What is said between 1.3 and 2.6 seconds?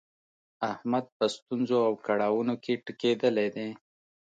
ستونزو او کړاونو